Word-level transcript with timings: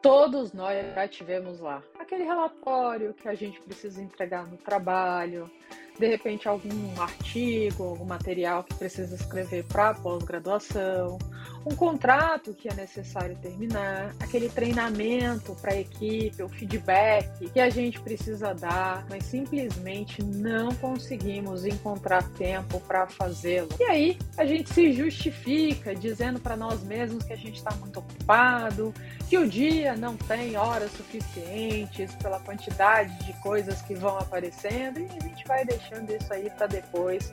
Todos 0.00 0.52
nós 0.52 0.94
já 0.94 1.08
tivemos 1.08 1.60
lá. 1.60 1.82
Aquele 1.98 2.24
relatório 2.24 3.14
que 3.14 3.28
a 3.28 3.34
gente 3.34 3.60
precisa 3.60 4.00
entregar 4.00 4.46
no 4.46 4.56
trabalho, 4.56 5.50
de 5.98 6.06
repente 6.06 6.46
algum 6.46 7.00
artigo, 7.00 7.82
algum 7.82 8.04
material 8.04 8.62
que 8.62 8.74
precisa 8.74 9.14
escrever 9.14 9.64
para 9.64 9.94
pós-graduação, 9.94 11.18
um 11.64 11.74
contrato 11.74 12.54
que 12.54 12.68
é 12.68 12.74
necessário 12.74 13.36
terminar, 13.36 14.14
aquele 14.20 14.48
treinamento 14.48 15.54
para 15.56 15.72
a 15.72 15.80
equipe, 15.80 16.42
o 16.42 16.48
feedback 16.48 17.50
que 17.50 17.60
a 17.60 17.68
gente 17.68 18.00
precisa 18.00 18.54
dar, 18.54 19.06
mas 19.08 19.24
simplesmente 19.24 20.22
não 20.22 20.74
conseguimos 20.76 21.64
encontrar 21.64 22.22
tempo 22.30 22.80
para 22.80 23.06
fazê-lo. 23.06 23.68
E 23.78 23.84
aí 23.84 24.18
a 24.36 24.44
gente 24.44 24.72
se 24.72 24.92
justifica 24.92 25.94
dizendo 25.94 26.40
para 26.40 26.56
nós 26.56 26.82
mesmos 26.82 27.24
que 27.24 27.32
a 27.32 27.36
gente 27.36 27.56
está 27.56 27.74
muito 27.76 27.98
ocupado, 27.98 28.94
que 29.28 29.36
o 29.36 29.46
dia 29.46 29.94
não 29.96 30.16
tem 30.16 30.56
horas 30.56 30.90
suficientes 30.92 32.14
pela 32.16 32.40
quantidade 32.40 33.26
de 33.26 33.32
coisas 33.40 33.82
que 33.82 33.94
vão 33.94 34.18
aparecendo 34.18 34.98
e 35.00 35.06
a 35.06 35.20
gente 35.22 35.46
vai 35.46 35.64
deixando 35.64 36.10
isso 36.10 36.32
aí 36.32 36.48
para 36.50 36.66
depois 36.66 37.32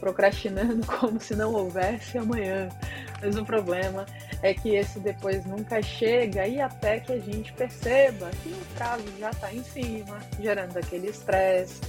procrastinando 0.00 0.84
como 0.98 1.20
se 1.20 1.36
não 1.36 1.52
houvesse 1.52 2.18
amanhã. 2.18 2.68
Mas 3.22 3.36
o 3.36 3.44
problema 3.44 4.06
é 4.42 4.54
que 4.54 4.74
esse 4.74 4.98
depois 4.98 5.44
nunca 5.44 5.82
chega 5.82 6.46
e 6.46 6.60
até 6.60 6.98
que 6.98 7.12
a 7.12 7.18
gente 7.18 7.52
perceba 7.52 8.30
que 8.42 8.48
o 8.48 8.74
prazo 8.74 9.04
já 9.18 9.30
está 9.30 9.52
em 9.52 9.62
cima, 9.62 10.18
gerando 10.40 10.76
aquele 10.78 11.08
estresse, 11.08 11.80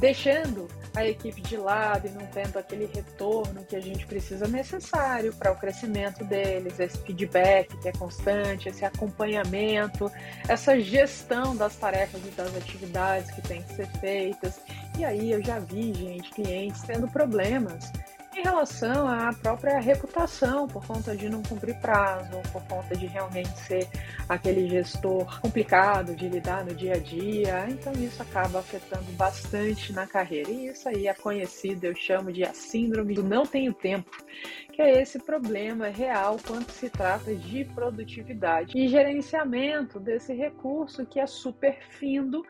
deixando 0.00 0.66
a 0.94 1.06
equipe 1.06 1.40
de 1.40 1.56
lado 1.56 2.06
e 2.06 2.10
não 2.10 2.26
tendo 2.26 2.58
aquele 2.58 2.86
retorno 2.86 3.64
que 3.64 3.76
a 3.76 3.80
gente 3.80 4.04
precisa 4.04 4.46
necessário 4.46 5.32
para 5.32 5.52
o 5.52 5.56
crescimento 5.56 6.24
deles, 6.24 6.78
esse 6.78 6.98
feedback 6.98 7.74
que 7.78 7.88
é 7.88 7.92
constante, 7.92 8.68
esse 8.68 8.84
acompanhamento, 8.84 10.10
essa 10.48 10.78
gestão 10.78 11.56
das 11.56 11.76
tarefas 11.76 12.20
e 12.26 12.30
das 12.30 12.54
atividades 12.56 13.30
que 13.30 13.40
têm 13.42 13.62
que 13.62 13.74
ser 13.74 13.86
feitas. 14.00 14.60
E 14.98 15.04
aí 15.04 15.32
eu 15.32 15.42
já 15.42 15.58
vi, 15.58 15.92
gente, 15.94 16.30
clientes 16.30 16.82
tendo 16.82 17.08
problemas 17.08 17.90
em 18.34 18.42
relação 18.42 19.06
à 19.06 19.32
própria 19.32 19.78
reputação, 19.78 20.66
por 20.66 20.86
conta 20.86 21.14
de 21.14 21.28
não 21.28 21.42
cumprir 21.42 21.78
prazo, 21.80 22.30
por 22.50 22.62
conta 22.64 22.96
de 22.96 23.06
realmente 23.06 23.50
ser 23.60 23.86
aquele 24.28 24.68
gestor 24.68 25.40
complicado 25.40 26.14
de 26.14 26.28
lidar 26.28 26.64
no 26.64 26.74
dia 26.74 26.94
a 26.94 26.98
dia, 26.98 27.66
então 27.68 27.92
isso 27.92 28.22
acaba 28.22 28.60
afetando 28.60 29.10
bastante 29.12 29.92
na 29.92 30.06
carreira. 30.06 30.50
E 30.50 30.68
isso 30.68 30.88
aí 30.88 31.08
é 31.08 31.14
conhecido, 31.14 31.84
eu 31.84 31.94
chamo 31.94 32.32
de 32.32 32.42
a 32.42 32.54
síndrome 32.54 33.14
do 33.14 33.22
não 33.22 33.44
tenho 33.44 33.74
tempo, 33.74 34.10
que 34.72 34.80
é 34.80 35.02
esse 35.02 35.18
problema 35.18 35.88
real 35.88 36.38
quando 36.46 36.70
se 36.70 36.88
trata 36.88 37.34
de 37.34 37.64
produtividade 37.66 38.78
e 38.78 38.88
gerenciamento 38.88 40.00
desse 40.00 40.32
recurso 40.32 41.04
que 41.04 41.20
é 41.20 41.26
super 41.26 41.78
findo 41.90 42.42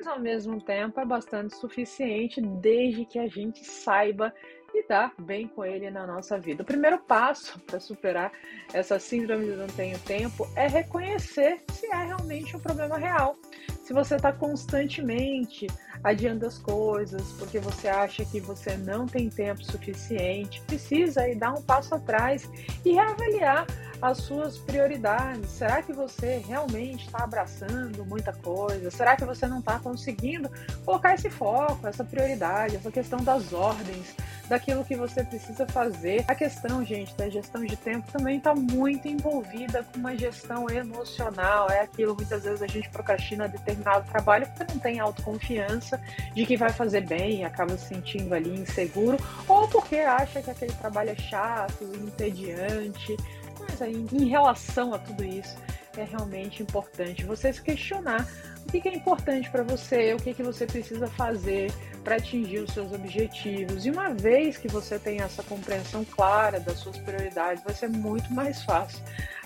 mas 0.00 0.06
ao 0.06 0.18
mesmo 0.18 0.60
tempo 0.60 0.98
é 0.98 1.04
bastante 1.04 1.54
suficiente 1.56 2.40
desde 2.40 3.04
que 3.04 3.18
a 3.18 3.28
gente 3.28 3.62
saiba 3.64 4.32
lidar 4.74 5.12
bem 5.18 5.46
com 5.48 5.64
ele 5.64 5.90
na 5.90 6.06
nossa 6.06 6.38
vida. 6.38 6.62
O 6.62 6.66
primeiro 6.66 6.98
passo 6.98 7.58
para 7.60 7.78
superar 7.78 8.32
essa 8.72 8.98
síndrome 8.98 9.44
de 9.44 9.56
não 9.56 9.66
tenho 9.66 9.98
tempo 9.98 10.48
é 10.56 10.66
reconhecer 10.68 11.60
se 11.72 11.86
é 11.86 12.04
realmente 12.04 12.56
um 12.56 12.60
problema 12.60 12.96
real. 12.96 13.36
Se 13.82 13.92
você 13.92 14.16
está 14.16 14.32
constantemente 14.32 15.66
adiando 16.02 16.46
as 16.46 16.58
coisas 16.58 17.22
porque 17.38 17.58
você 17.58 17.88
acha 17.88 18.24
que 18.24 18.40
você 18.40 18.76
não 18.76 19.06
tem 19.06 19.28
tempo 19.28 19.62
suficiente, 19.62 20.60
precisa 20.62 21.22
aí 21.22 21.34
dar 21.34 21.52
um 21.52 21.62
passo 21.62 21.94
atrás 21.94 22.48
e 22.84 22.92
reavaliar 22.92 23.66
as 24.00 24.18
suas 24.18 24.56
prioridades. 24.58 25.50
Será 25.50 25.82
que 25.82 25.92
você 25.92 26.42
realmente 26.46 27.06
está 27.06 27.24
abraçando 27.24 28.04
muita 28.04 28.32
coisa? 28.32 28.90
Será 28.90 29.16
que 29.16 29.24
você 29.24 29.46
não 29.46 29.58
está 29.58 29.78
conseguindo 29.78 30.50
colocar 30.84 31.14
esse 31.14 31.28
foco, 31.28 31.86
essa 31.86 32.04
prioridade, 32.04 32.76
essa 32.76 32.90
questão 32.90 33.22
das 33.22 33.52
ordens? 33.52 34.14
Daquilo 34.50 34.84
que 34.84 34.96
você 34.96 35.22
precisa 35.22 35.64
fazer. 35.68 36.24
A 36.26 36.34
questão, 36.34 36.84
gente, 36.84 37.14
da 37.14 37.30
gestão 37.30 37.64
de 37.64 37.76
tempo 37.76 38.10
também 38.10 38.38
está 38.38 38.52
muito 38.52 39.06
envolvida 39.06 39.84
com 39.84 40.00
uma 40.00 40.16
gestão 40.16 40.68
emocional. 40.68 41.70
É 41.70 41.82
aquilo, 41.82 42.16
muitas 42.16 42.42
vezes 42.42 42.60
a 42.60 42.66
gente 42.66 42.90
procrastina 42.90 43.46
determinado 43.46 44.04
trabalho 44.10 44.48
porque 44.48 44.72
não 44.72 44.80
tem 44.80 44.98
autoconfiança 44.98 46.00
de 46.34 46.44
que 46.44 46.56
vai 46.56 46.70
fazer 46.70 47.02
bem 47.02 47.44
acaba 47.44 47.78
se 47.78 47.86
sentindo 47.86 48.34
ali 48.34 48.50
inseguro, 48.50 49.16
ou 49.46 49.68
porque 49.68 49.96
acha 49.96 50.42
que 50.42 50.50
aquele 50.50 50.72
trabalho 50.72 51.10
é 51.10 51.16
chato, 51.16 51.84
entediante. 51.84 53.16
Mas 53.60 53.80
aí, 53.80 54.04
em 54.12 54.24
relação 54.26 54.92
a 54.92 54.98
tudo 54.98 55.24
isso, 55.24 55.56
é 55.96 56.04
realmente 56.04 56.62
importante 56.62 57.24
você 57.24 57.52
se 57.52 57.62
questionar 57.62 58.26
o 58.66 58.70
que 58.70 58.88
é 58.88 58.94
importante 58.94 59.50
para 59.50 59.62
você, 59.62 60.14
o 60.14 60.18
que, 60.18 60.32
você 60.42 60.66
precisa 60.66 61.06
fazer 61.08 61.72
para 62.02 62.16
atingir 62.16 62.58
os 62.58 62.72
seus 62.72 62.92
objetivos. 62.92 63.84
E 63.84 63.90
uma 63.90 64.14
vez 64.14 64.56
que 64.56 64.68
você 64.68 64.98
tem 64.98 65.20
essa 65.20 65.42
compreensão 65.42 66.04
clara 66.04 66.58
das 66.60 66.78
suas 66.78 66.98
prioridades, 66.98 67.62
vai 67.62 67.74
ser 67.74 67.88
muito 67.88 68.32
mais 68.32 68.62
fácil 68.62 69.00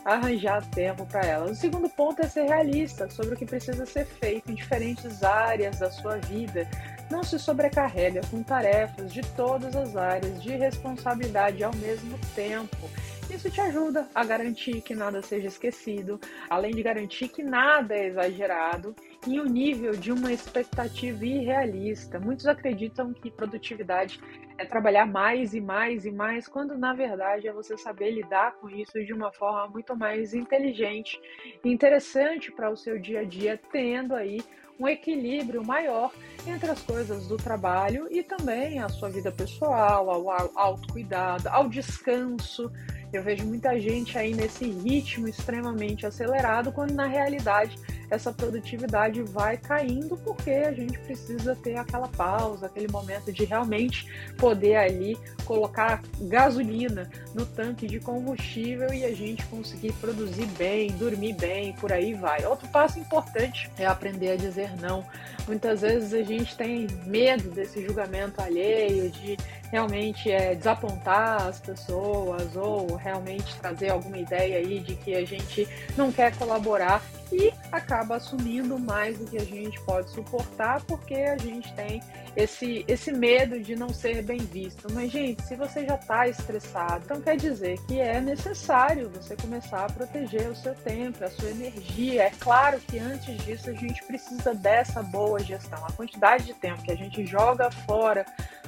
arranjar 0.05 0.65
tempo 0.71 1.07
para 1.07 1.25
elas. 1.25 1.53
O 1.53 1.61
segundo 1.61 1.89
ponto 1.89 2.21
é 2.21 2.29
ser 2.29 2.45
realista 2.45 3.09
sobre 3.09 3.35
o 3.35 3.37
que 3.37 3.47
precisa 3.47 3.87
ser 3.87 4.05
feito 4.05 4.51
em 4.51 4.55
diferentes 4.55 5.23
áreas 5.23 5.79
da 5.79 5.91
sua 5.91 6.19
vida. 6.19 6.69
Não 7.11 7.23
se 7.23 7.39
sobrecarrega 7.39 8.21
com 8.31 8.43
tarefas 8.43 9.13
de 9.13 9.23
todas 9.35 9.75
as 9.75 9.97
áreas 9.97 10.43
de 10.43 10.51
responsabilidade 10.57 11.65
ao 11.65 11.75
mesmo 11.77 12.19
tempo. 12.35 12.91
Isso 13.31 13.51
te 13.51 13.61
ajuda 13.61 14.09
a 14.15 14.25
garantir 14.25 14.81
que 14.81 14.95
nada 14.95 15.21
seja 15.23 15.49
esquecido, 15.49 16.21
além 16.49 16.73
de 16.73 16.83
garantir 16.83 17.29
que 17.29 17.43
nada 17.43 17.95
é 17.95 18.07
exagerado 18.07 18.95
e 19.27 19.41
o 19.41 19.45
nível 19.45 19.93
de 19.93 20.13
uma 20.13 20.33
expectativa 20.33 21.25
irrealista. 21.25 22.21
Muitos 22.21 22.47
acreditam 22.47 23.13
que 23.13 23.31
produtividade 23.31 24.21
é 24.57 24.65
trabalhar 24.65 25.07
mais 25.07 25.53
e 25.55 25.61
mais 25.61 26.05
e 26.05 26.11
mais, 26.11 26.47
quando 26.47 26.77
na 26.79 26.93
verdade 26.93 27.49
é 27.49 27.53
você 27.53 27.77
saber 27.77 28.13
lidar 28.13 28.53
com 28.57 28.71
isso 28.71 29.05
de 29.05 29.13
uma 29.13 29.33
forma 29.33 29.69
muito 29.69 29.97
mais 29.97 30.33
inteligente 30.33 31.21
e 31.65 31.69
interessante 31.71 32.53
para 32.53 32.71
o 32.71 32.77
seu 32.77 32.99
dia 32.99 33.21
a 33.21 33.25
dia, 33.25 33.61
tendo 33.73 34.15
aí 34.15 34.41
um 34.79 34.89
equilíbrio 34.89 35.65
maior 35.65 36.13
entre 36.47 36.71
as 36.71 36.83
coisas 36.83 37.27
do 37.27 37.37
trabalho 37.37 38.09
e 38.11 38.23
também 38.23 38.81
a 38.81 38.89
sua 38.89 39.09
vida 39.09 39.31
pessoal, 39.31 40.11
ao 40.11 40.31
autocuidado, 40.57 41.49
ao 41.49 41.69
descanso. 41.69 42.71
Eu 43.17 43.23
vejo 43.23 43.45
muita 43.47 43.79
gente 43.81 44.19
aí 44.19 44.35
nesse 44.35 44.65
ritmo 44.65 45.29
extremamente 45.29 46.05
acelerado, 46.05 46.73
quando 46.73 46.93
na 46.93 47.07
realidade 47.07 47.79
essa 48.15 48.33
produtividade 48.33 49.23
vai 49.23 49.57
caindo 49.57 50.17
porque 50.17 50.51
a 50.51 50.73
gente 50.73 50.99
precisa 51.01 51.55
ter 51.57 51.77
aquela 51.77 52.09
pausa, 52.09 52.67
aquele 52.67 52.89
momento 52.89 53.33
de 53.33 53.45
realmente 53.45 54.07
poder 54.37 54.77
ali 54.77 55.19
colocar 55.45 56.03
gasolina 56.23 57.11
no 57.35 57.45
tanque 57.45 57.87
de 57.87 58.01
combustível 58.01 58.93
e 58.93 59.05
a 59.05 59.15
gente 59.15 59.45
conseguir 59.47 59.93
produzir 59.95 60.47
bem, 60.57 60.91
dormir 60.93 61.35
bem, 61.35 61.73
por 61.75 61.93
aí 61.93 62.15
vai. 62.15 62.45
Outro 62.47 62.69
passo 62.69 62.99
importante 62.99 63.71
é 63.79 63.87
aprender 63.87 64.33
a 64.33 64.37
dizer 64.37 64.71
não. 64.81 65.05
Muitas 65.47 65.83
vezes 65.83 66.15
a 66.15 66.23
gente 66.23 66.57
tem 66.57 66.87
medo 67.05 67.51
desse 67.51 67.85
julgamento 67.85 68.41
alheio, 68.41 69.11
de 69.11 69.37
realmente 69.71 70.31
é, 70.31 70.55
desapontar 70.55 71.49
as 71.49 71.61
pessoas 71.61 72.55
ou 72.57 72.95
realmente 72.95 73.55
trazer 73.57 73.91
alguma 73.91 74.19
ideia 74.19 74.59
aí 74.59 74.79
de 74.79 74.95
que 74.95 75.15
a 75.15 75.27
gente 75.27 75.69
não 75.97 76.13
quer 76.13 76.35
colaborar 76.37 77.03
e 77.33 77.53
acaba 77.73 78.17
assumindo 78.17 78.79
mais 78.79 79.19
do 79.19 79.25
que 79.25 79.37
a 79.37 79.45
gente 79.45 79.81
pode 79.83 80.11
suportar 80.11 80.83
porque 80.83 81.15
a 81.15 81.37
gente 81.37 81.73
tem 81.75 82.03
esse, 82.37 82.85
esse 82.89 83.13
medo 83.13 83.61
de 83.61 83.77
não 83.77 83.89
ser 83.91 84.23
bem 84.23 84.39
visto. 84.39 84.93
Mas, 84.93 85.11
gente, 85.11 85.43
se 85.43 85.57
você 85.57 85.87
já 85.87 85.95
está 85.95 86.29
estressado, 86.29 87.05
então 87.05 87.21
quer 87.21 87.37
dizer 87.37 87.79
que 87.87 88.01
é 88.01 88.21
necessário 88.21 89.11
você 89.11 89.37
começar 89.37 89.85
a 89.85 89.93
proteger 89.93 90.49
o 90.49 90.57
seu 90.57 90.75
tempo, 90.75 91.25
a 91.25 91.31
sua 91.31 91.51
energia. 91.51 92.25
É 92.25 92.31
claro 92.39 92.81
que 92.81 92.99
antes 92.99 93.37
disso 93.45 93.71
a 93.71 93.75
gente 93.75 94.03
precisa 94.05 94.55
dessa 94.55 95.03
boa 95.03 95.39
gestão. 95.41 95.85
A 95.85 95.93
quantidade 95.93 96.45
de 96.45 96.55
tempo 96.55 96.83
que 96.83 96.93
a 96.93 96.97
gente 96.97 97.25
joga 97.27 97.71
fora 97.71 98.25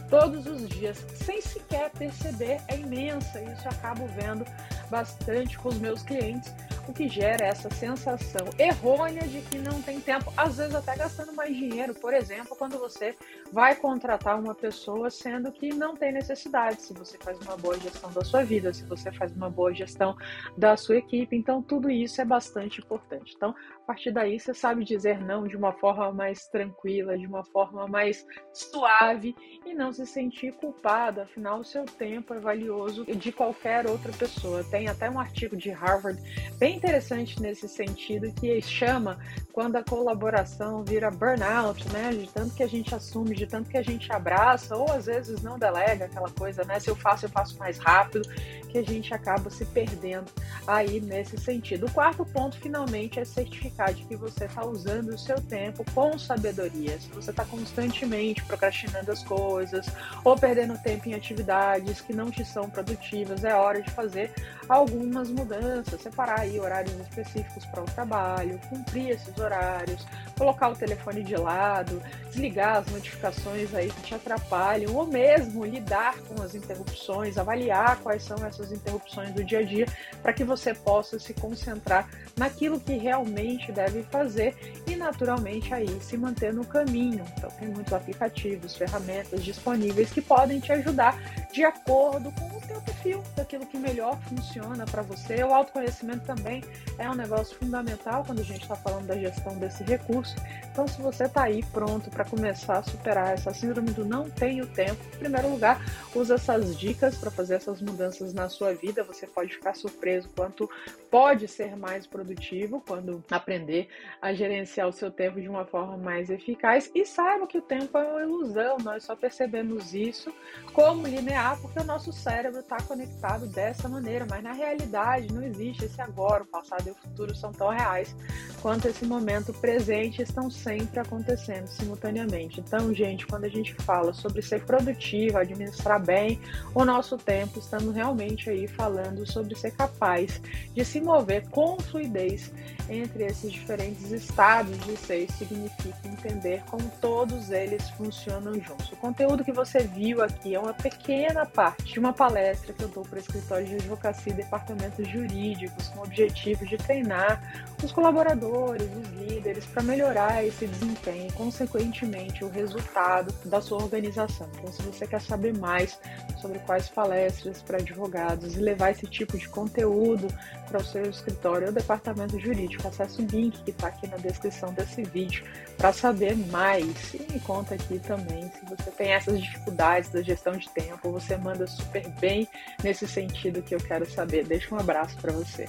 todos 0.08 0.46
os 0.46 0.68
dias, 0.68 1.04
sem 1.24 1.40
sequer 1.40 1.90
perceber, 1.90 2.60
é 2.68 2.76
imensa. 2.76 3.40
Isso 3.40 3.64
eu 3.64 3.70
acabo 3.70 4.06
vendo 4.06 4.44
bastante 4.88 5.58
com 5.58 5.68
os 5.68 5.78
meus 5.78 6.02
clientes, 6.02 6.54
o 6.88 6.92
que 6.92 7.08
gera 7.08 7.46
essa 7.46 7.68
sensação 7.70 8.46
errônea 8.58 9.22
de 9.22 9.40
que 9.42 9.58
não 9.58 9.82
tem 9.82 10.00
tempo, 10.00 10.32
às 10.36 10.56
vezes 10.56 10.74
até 10.74 10.96
gastando 10.96 11.32
mais 11.32 11.54
dinheiro. 11.54 11.94
Por 11.94 12.14
exemplo, 12.14 12.56
quando 12.56 12.78
você 12.78 13.16
vai 13.52 13.74
contratar 13.74 14.38
uma 14.38 14.54
pessoa 14.54 15.10
sendo 15.10 15.50
que 15.50 15.74
não 15.74 15.96
tem 15.96 16.12
necessidade, 16.12 16.82
se 16.82 16.94
você 16.94 17.18
faz 17.18 17.38
uma 17.40 17.56
boa 17.56 17.78
gestão 17.78 18.10
da 18.12 18.24
sua 18.24 18.44
vida, 18.44 18.72
se 18.72 18.84
você 18.84 19.10
faz 19.12 19.32
uma 19.32 19.50
boa 19.50 19.74
gestão 19.74 20.16
da 20.56 20.76
sua 20.76 20.96
equipe, 20.96 21.36
então 21.36 21.62
tudo 21.62 21.90
isso 21.90 22.20
é 22.20 22.24
bastante 22.24 22.80
importante. 22.80 23.34
Então, 23.36 23.54
a 23.82 23.86
partir 23.86 24.12
daí 24.12 24.38
você 24.38 24.54
sabe 24.54 24.84
dizer 24.84 25.20
não 25.20 25.46
de 25.46 25.56
uma 25.56 25.72
forma 25.72 26.12
mais 26.12 26.46
tranquila, 26.48 27.18
de 27.18 27.26
uma 27.26 27.44
forma 27.44 27.86
mais 27.86 28.24
suave 28.52 29.34
e 29.64 29.74
não 29.74 29.92
se 29.92 30.06
sentir 30.06 30.52
culpado, 30.52 31.20
afinal 31.20 31.60
o 31.60 31.64
seu 31.64 31.84
tempo 31.84 32.34
é 32.34 32.38
valioso 32.38 33.04
de 33.04 33.32
qualquer 33.32 33.86
outra 33.86 34.12
pessoa. 34.12 34.64
Tem 34.64 34.88
até 34.88 35.10
um 35.10 35.18
artigo 35.18 35.56
de 35.56 35.70
Harvard 35.70 36.20
bem 36.58 36.75
bem 36.75 36.75
interessante 36.76 37.40
nesse 37.40 37.68
sentido 37.68 38.32
que 38.32 38.60
chama 38.60 39.18
quando 39.52 39.76
a 39.76 39.82
colaboração 39.82 40.84
vira 40.84 41.10
burnout, 41.10 41.88
né? 41.90 42.10
De 42.10 42.28
tanto 42.28 42.54
que 42.54 42.62
a 42.62 42.66
gente 42.68 42.94
assume, 42.94 43.34
de 43.34 43.46
tanto 43.46 43.70
que 43.70 43.78
a 43.78 43.82
gente 43.82 44.12
abraça, 44.12 44.76
ou 44.76 44.90
às 44.92 45.06
vezes 45.06 45.42
não 45.42 45.58
delega 45.58 46.04
aquela 46.04 46.30
coisa, 46.30 46.62
né? 46.64 46.78
Se 46.78 46.90
eu 46.90 46.96
faço, 46.96 47.24
eu 47.24 47.30
faço 47.30 47.58
mais 47.58 47.78
rápido, 47.78 48.28
que 48.68 48.78
a 48.78 48.82
gente 48.82 49.14
acaba 49.14 49.48
se 49.48 49.64
perdendo 49.64 50.30
aí 50.66 51.00
nesse 51.00 51.38
sentido. 51.38 51.86
O 51.86 51.90
quarto 51.90 52.24
ponto, 52.26 52.58
finalmente, 52.58 53.18
é 53.18 53.24
certificar 53.24 53.94
de 53.94 54.04
que 54.04 54.14
você 54.14 54.44
está 54.44 54.64
usando 54.66 55.10
o 55.10 55.18
seu 55.18 55.40
tempo 55.40 55.84
com 55.94 56.18
sabedoria. 56.18 56.98
Se 57.00 57.08
você 57.08 57.30
está 57.30 57.44
constantemente 57.44 58.44
procrastinando 58.44 59.10
as 59.10 59.22
coisas 59.22 59.86
ou 60.22 60.36
perdendo 60.36 60.76
tempo 60.82 61.08
em 61.08 61.14
atividades 61.14 62.00
que 62.00 62.12
não 62.12 62.30
te 62.30 62.44
são 62.44 62.68
produtivas, 62.68 63.44
é 63.44 63.54
hora 63.54 63.80
de 63.80 63.90
fazer 63.90 64.32
algumas 64.68 65.30
mudanças, 65.30 66.00
separar 66.00 66.40
aí 66.40 66.58
horários 66.58 66.94
específicos 67.00 67.64
para 67.66 67.82
o 67.82 67.86
trabalho, 67.86 68.60
cumprir 68.68 69.10
esses 69.10 69.36
horários, 69.38 70.04
colocar 70.36 70.68
o 70.68 70.76
telefone 70.76 71.22
de 71.22 71.36
lado, 71.36 72.02
desligar 72.26 72.76
as 72.76 72.86
notificações 72.86 73.74
aí 73.74 73.90
que 73.90 74.02
te 74.02 74.14
atrapalham, 74.14 74.94
ou 74.94 75.06
mesmo 75.06 75.64
lidar 75.64 76.18
com 76.22 76.42
as 76.42 76.54
interrupções, 76.54 77.38
avaliar 77.38 77.98
quais 78.00 78.22
são 78.22 78.36
essas 78.44 78.72
interrupções 78.72 79.32
do 79.32 79.44
dia 79.44 79.60
a 79.60 79.62
dia, 79.62 79.86
para 80.22 80.32
que 80.32 80.44
você 80.44 80.74
possa 80.74 81.18
se 81.18 81.32
concentrar 81.34 82.08
naquilo 82.36 82.78
que 82.80 82.96
realmente 82.96 83.72
deve 83.72 84.02
fazer 84.04 84.54
e 84.86 84.96
naturalmente 84.96 85.72
aí 85.72 85.88
se 86.00 86.16
manter 86.16 86.52
no 86.52 86.64
caminho. 86.64 87.24
Então 87.36 87.50
tem 87.50 87.68
muitos 87.68 87.92
aplicativos, 87.92 88.76
ferramentas 88.76 89.42
disponíveis 89.42 90.10
que 90.10 90.20
podem 90.20 90.60
te 90.60 90.72
ajudar 90.72 91.16
de 91.56 91.64
acordo 91.64 92.30
com 92.32 92.54
o 92.54 92.60
teu 92.60 92.78
perfil, 92.82 93.24
daquilo 93.34 93.64
que 93.64 93.78
melhor 93.78 94.20
funciona 94.28 94.84
para 94.84 95.00
você. 95.00 95.42
O 95.42 95.54
autoconhecimento 95.54 96.26
também 96.26 96.62
é 96.98 97.08
um 97.08 97.14
negócio 97.14 97.56
fundamental 97.56 98.22
quando 98.26 98.40
a 98.40 98.44
gente 98.44 98.60
está 98.60 98.76
falando 98.76 99.06
da 99.06 99.16
gestão 99.16 99.56
desse 99.56 99.82
recurso. 99.82 100.36
Então, 100.70 100.86
se 100.86 101.00
você 101.00 101.24
está 101.24 101.44
aí 101.44 101.64
pronto 101.72 102.10
para 102.10 102.26
começar 102.26 102.80
a 102.80 102.82
superar 102.82 103.32
essa 103.32 103.54
síndrome 103.54 103.90
do 103.92 104.04
não 104.04 104.28
tenho 104.28 104.66
tempo, 104.66 105.02
em 105.14 105.18
primeiro 105.18 105.48
lugar, 105.48 105.80
usa 106.14 106.34
essas 106.34 106.78
dicas 106.78 107.16
para 107.16 107.30
fazer 107.30 107.54
essas 107.54 107.80
mudanças 107.80 108.34
na 108.34 108.50
sua 108.50 108.74
vida. 108.74 109.02
Você 109.04 109.26
pode 109.26 109.54
ficar 109.54 109.74
surpreso 109.74 110.28
quanto 110.36 110.68
pode 111.10 111.48
ser 111.48 111.74
mais 111.74 112.06
produtivo 112.06 112.84
quando 112.86 113.24
aprender 113.30 113.88
a 114.20 114.34
gerenciar 114.34 114.88
o 114.88 114.92
seu 114.92 115.10
tempo 115.10 115.40
de 115.40 115.48
uma 115.48 115.64
forma 115.64 115.96
mais 115.96 116.28
eficaz. 116.28 116.90
E 116.94 117.06
saiba 117.06 117.46
que 117.46 117.56
o 117.56 117.62
tempo 117.62 117.96
é 117.96 118.04
uma 118.04 118.22
ilusão, 118.22 118.76
nós 118.84 119.04
só 119.04 119.16
percebemos 119.16 119.94
isso 119.94 120.30
como 120.74 121.06
linear 121.06 121.45
porque 121.54 121.78
o 121.78 121.84
nosso 121.84 122.12
cérebro 122.12 122.60
está 122.60 122.78
conectado 122.78 123.46
dessa 123.46 123.88
maneira, 123.88 124.26
mas 124.28 124.42
na 124.42 124.52
realidade 124.52 125.32
não 125.32 125.42
existe 125.42 125.84
esse 125.84 126.00
agora, 126.00 126.42
o 126.42 126.46
passado 126.46 126.88
e 126.88 126.90
o 126.90 126.94
futuro 126.94 127.36
são 127.36 127.52
tão 127.52 127.68
reais 127.68 128.14
quanto 128.62 128.88
esse 128.88 129.04
momento 129.04 129.52
presente 129.54 130.22
estão 130.22 130.50
sempre 130.50 130.98
acontecendo 130.98 131.66
simultaneamente. 131.66 132.60
Então, 132.60 132.92
gente, 132.92 133.26
quando 133.26 133.44
a 133.44 133.48
gente 133.48 133.74
fala 133.74 134.12
sobre 134.12 134.42
ser 134.42 134.64
produtivo, 134.64 135.38
administrar 135.38 136.02
bem 136.02 136.40
o 136.74 136.84
nosso 136.84 137.16
tempo, 137.16 137.58
estamos 137.58 137.94
realmente 137.94 138.50
aí 138.50 138.66
falando 138.66 139.30
sobre 139.30 139.54
ser 139.54 139.72
capaz 139.72 140.40
de 140.74 140.84
se 140.84 141.00
mover 141.00 141.48
com 141.50 141.78
fluidez 141.78 142.50
entre 142.88 143.24
esses 143.24 143.52
diferentes 143.52 144.10
estados 144.10 144.78
de 144.80 144.96
ser. 144.96 145.30
Significa 145.32 145.96
entender 146.04 146.62
como 146.70 146.90
todos 147.00 147.50
eles 147.50 147.88
funcionam 147.90 148.54
juntos. 148.54 148.90
O 148.92 148.96
conteúdo 148.96 149.44
que 149.44 149.52
você 149.52 149.80
viu 149.80 150.22
aqui 150.22 150.54
é 150.54 150.58
uma 150.58 150.74
pequena 150.74 151.35
parte 151.44 151.92
de 151.92 151.98
uma 151.98 152.12
palestra 152.12 152.72
que 152.72 152.82
eu 152.82 152.88
dou 152.88 153.04
para 153.04 153.18
escritórios 153.18 153.68
de 153.68 153.74
advocacia 153.76 154.32
e 154.32 154.36
departamentos 154.36 155.06
jurídicos 155.08 155.88
com 155.88 156.00
o 156.00 156.02
objetivo 156.04 156.64
de 156.64 156.78
treinar 156.78 157.42
os 157.82 157.92
colaboradores, 157.92 158.88
os 158.96 159.08
líderes, 159.10 159.66
para 159.66 159.82
melhorar 159.82 160.44
esse 160.44 160.66
desempenho 160.66 161.28
e, 161.28 161.32
consequentemente, 161.32 162.44
o 162.44 162.48
resultado 162.48 163.34
da 163.44 163.60
sua 163.60 163.82
organização. 163.82 164.48
Então, 164.56 164.72
se 164.72 164.82
você 164.82 165.06
quer 165.06 165.20
saber 165.20 165.56
mais 165.58 165.98
sobre 166.40 166.58
quais 166.60 166.88
palestras 166.88 167.60
para 167.60 167.78
advogados 167.78 168.56
e 168.56 168.60
levar 168.60 168.92
esse 168.92 169.06
tipo 169.06 169.36
de 169.36 169.48
conteúdo 169.48 170.28
para 170.68 170.80
o 170.80 170.84
seu 170.84 171.02
escritório 171.02 171.68
ou 171.68 171.72
departamento 171.72 172.38
jurídico, 172.38 172.86
acesse 172.86 173.22
o 173.22 173.26
link 173.26 173.62
que 173.62 173.70
está 173.70 173.88
aqui 173.88 174.06
na 174.06 174.16
descrição 174.16 174.72
desse 174.72 175.02
vídeo 175.02 175.44
para 175.76 175.92
saber 175.92 176.36
mais. 176.36 177.14
E 177.14 177.32
me 177.32 177.40
conta 177.40 177.74
aqui 177.74 177.98
também 177.98 178.50
se 178.50 178.64
você 178.64 178.90
tem 178.90 179.12
essas 179.12 179.40
dificuldades 179.40 180.10
da 180.10 180.22
gestão 180.22 180.56
de 180.56 180.68
tempo, 180.70 181.10
você 181.20 181.36
manda 181.36 181.66
super 181.66 182.06
bem 182.20 182.46
nesse 182.84 183.08
sentido 183.08 183.62
que 183.62 183.74
eu 183.74 183.80
quero 183.80 184.08
saber. 184.10 184.44
Deixa 184.44 184.74
um 184.74 184.78
abraço 184.78 185.16
para 185.16 185.32
você. 185.32 185.66